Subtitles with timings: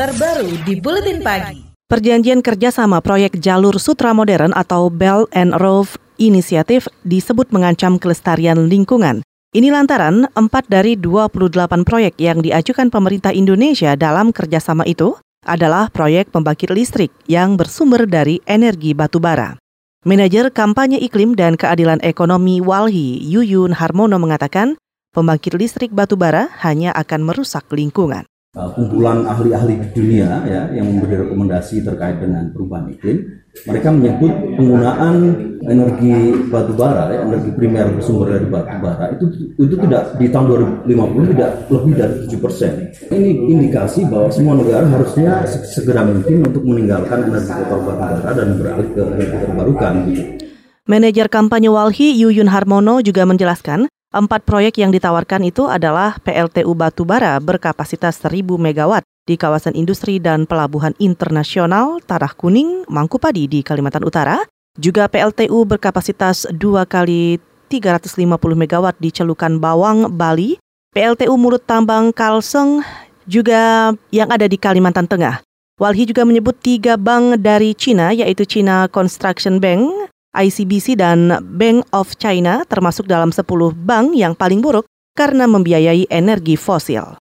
[0.00, 1.60] terbaru di Buletin Pagi.
[1.84, 9.20] Perjanjian kerjasama proyek Jalur Sutra Modern atau Belt and Road Initiative disebut mengancam kelestarian lingkungan.
[9.52, 10.40] Ini lantaran 4
[10.72, 17.60] dari 28 proyek yang diajukan pemerintah Indonesia dalam kerjasama itu adalah proyek pembangkit listrik yang
[17.60, 19.60] bersumber dari energi batubara.
[20.08, 24.80] Manajer Kampanye Iklim dan Keadilan Ekonomi Walhi Yuyun Harmono mengatakan,
[25.12, 28.24] pembangkit listrik batubara hanya akan merusak lingkungan.
[28.50, 35.16] Uh, kumpulan ahli-ahli dunia ya yang memberi rekomendasi terkait dengan perubahan iklim mereka menyebut penggunaan
[35.62, 40.50] energi batu bara ya, energi primer bersumber dari batu bara itu itu tidak di tahun
[40.82, 42.72] 2050 tidak lebih dari 7 persen
[43.14, 48.48] ini indikasi bahwa semua negara harusnya segera mungkin untuk meninggalkan energi kotor batu bara dan
[48.58, 50.22] beralih ke energi terbarukan gitu.
[50.90, 57.38] Manajer kampanye Walhi Yuyun Harmono juga menjelaskan Empat proyek yang ditawarkan itu adalah PLTU Batubara
[57.38, 64.42] berkapasitas 1000 MW di kawasan industri dan pelabuhan internasional Tarah Kuning, Mangkupadi di Kalimantan Utara,
[64.74, 66.58] juga PLTU berkapasitas 2
[66.90, 67.38] kali
[67.70, 70.58] 350 MW di Celukan Bawang, Bali,
[70.90, 72.82] PLTU Mulut Tambang Kalseng,
[73.30, 75.38] juga yang ada di Kalimantan Tengah.
[75.78, 82.14] Walhi juga menyebut tiga bank dari Cina, yaitu China Construction Bank, ICBC dan Bank of
[82.16, 83.42] China termasuk dalam 10
[83.74, 84.86] bank yang paling buruk
[85.18, 87.18] karena membiayai energi fosil.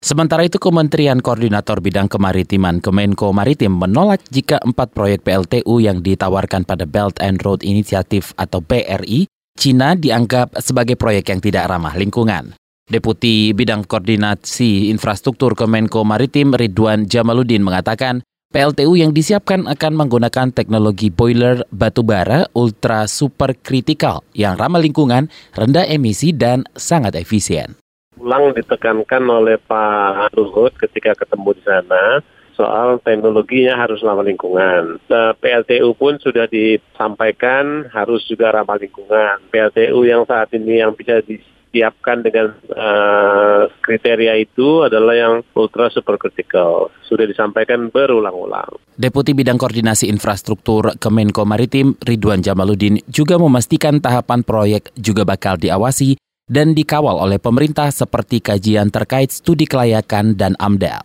[0.00, 6.68] Sementara itu Kementerian Koordinator Bidang Kemaritiman Kemenko Maritim menolak jika empat proyek PLTU yang ditawarkan
[6.68, 12.52] pada Belt and Road Initiative atau BRI, Cina dianggap sebagai proyek yang tidak ramah lingkungan.
[12.86, 18.22] Deputi Bidang Koordinasi Infrastruktur Kemenko Maritim Ridwan Jamaluddin mengatakan
[18.54, 25.26] PLTU yang disiapkan akan menggunakan teknologi boiler batubara ultra super kritikal yang ramah lingkungan,
[25.58, 27.74] rendah emisi, dan sangat efisien.
[28.16, 32.22] Ulang ditekankan oleh Pak Luhut ketika ketemu di sana
[32.56, 35.02] soal teknologinya harus ramah lingkungan.
[35.10, 39.42] Nah, PLTU pun sudah disampaikan harus juga ramah lingkungan.
[39.52, 41.36] PLTU yang saat ini yang bisa di
[41.70, 46.88] disiapkan dengan uh, kriteria itu adalah yang ultra super critical.
[47.04, 48.80] Sudah disampaikan berulang-ulang.
[48.96, 56.16] Deputi Bidang Koordinasi Infrastruktur Kemenko Maritim Ridwan Jamaluddin juga memastikan tahapan proyek juga bakal diawasi
[56.46, 61.02] dan dikawal oleh pemerintah seperti kajian terkait studi kelayakan dan AMDAL.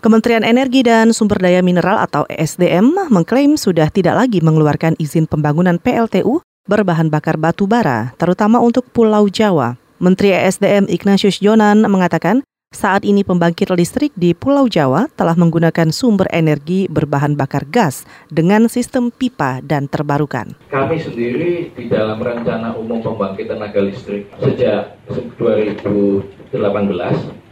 [0.00, 5.76] Kementerian Energi dan Sumber Daya Mineral atau ESDM mengklaim sudah tidak lagi mengeluarkan izin pembangunan
[5.76, 9.76] PLTU berbahan bakar batu bara, terutama untuk Pulau Jawa.
[10.00, 12.40] Menteri ESDM Ignatius Jonan mengatakan,
[12.72, 18.64] saat ini pembangkit listrik di Pulau Jawa telah menggunakan sumber energi berbahan bakar gas dengan
[18.72, 20.56] sistem pipa dan terbarukan.
[20.72, 24.96] Kami sendiri di dalam rencana umum pembangkit tenaga listrik sejak
[25.36, 26.24] 2018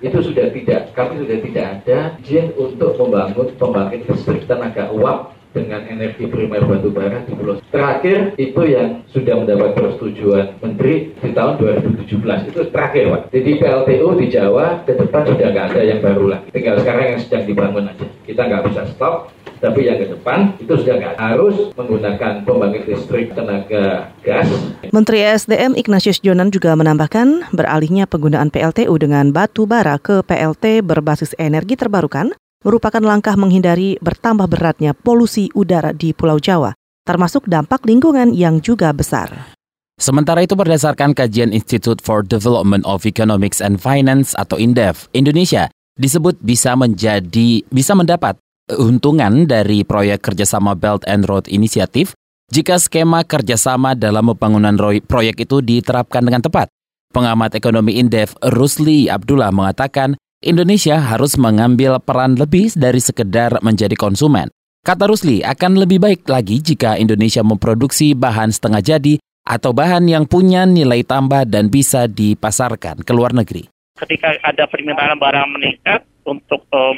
[0.00, 5.84] itu sudah tidak kami sudah tidak ada izin untuk membangun pembangkit listrik tenaga uap dengan
[5.88, 7.60] energi primer batu bara di Pulau.
[7.72, 13.22] Terakhir itu yang sudah mendapat persetujuan Menteri di tahun 2017 itu terakhir Pak.
[13.32, 16.46] Jadi PLTU di Jawa ke depan sudah nggak ada yang baru lagi.
[16.52, 18.06] Tinggal sekarang yang sedang dibangun aja.
[18.24, 19.32] Kita nggak bisa stop.
[19.58, 24.46] Tapi yang ke depan itu sudah nggak harus menggunakan pembangkit listrik tenaga gas.
[24.94, 31.34] Menteri SDM Ignatius Jonan juga menambahkan beralihnya penggunaan PLTU dengan batu bara ke PLT berbasis
[31.42, 36.74] energi terbarukan merupakan langkah menghindari bertambah beratnya polusi udara di Pulau Jawa,
[37.06, 39.54] termasuk dampak lingkungan yang juga besar.
[39.98, 45.66] Sementara itu berdasarkan kajian Institute for Development of Economics and Finance atau INDEF, Indonesia
[45.98, 48.38] disebut bisa menjadi bisa mendapat
[48.70, 52.14] keuntungan dari proyek kerjasama Belt and Road Initiative
[52.54, 56.70] jika skema kerjasama dalam pembangunan proyek itu diterapkan dengan tepat.
[57.10, 64.46] Pengamat ekonomi Indef Rusli Abdullah mengatakan Indonesia harus mengambil peran lebih dari sekedar menjadi konsumen.
[64.86, 70.30] Kata Rusli, akan lebih baik lagi jika Indonesia memproduksi bahan setengah jadi atau bahan yang
[70.30, 73.66] punya nilai tambah dan bisa dipasarkan ke luar negeri.
[73.98, 76.94] Ketika ada permintaan barang meningkat untuk uh,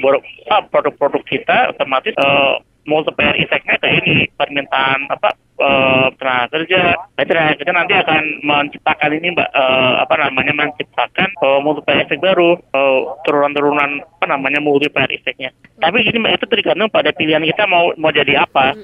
[0.69, 6.97] produk-produk kita, otomatis uh, multiplier effect-nya kayak ini permintaan apa uh, tenaga kerja.
[6.97, 12.25] Nah, tenaga kerja nanti akan menciptakan ini mbak uh, apa namanya menciptakan uh, multiplier effect
[12.25, 15.53] baru uh, turunan-turunan apa namanya multiplier effect-nya.
[15.79, 18.75] Tapi ini mbak itu tergantung pada pilihan kita mau mau jadi apa.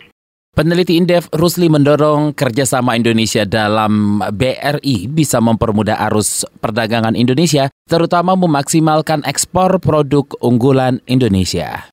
[0.56, 9.20] Peneliti Indef Rusli mendorong kerjasama Indonesia dalam BRI bisa mempermudah arus perdagangan Indonesia, terutama memaksimalkan
[9.28, 11.92] ekspor produk unggulan Indonesia.